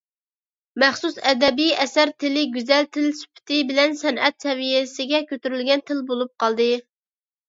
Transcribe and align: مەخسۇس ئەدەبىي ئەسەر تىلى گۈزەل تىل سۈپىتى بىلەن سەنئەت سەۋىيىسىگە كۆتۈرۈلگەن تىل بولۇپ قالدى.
مەخسۇس 0.83 1.17
ئەدەبىي 1.31 1.73
ئەسەر 1.83 2.11
تىلى 2.23 2.45
گۈزەل 2.55 2.87
تىل 2.97 3.05
سۈپىتى 3.19 3.59
بىلەن 3.73 3.93
سەنئەت 3.99 4.47
سەۋىيىسىگە 4.47 5.21
كۆتۈرۈلگەن 5.33 5.85
تىل 5.91 6.01
بولۇپ 6.09 6.33
قالدى. 6.45 6.69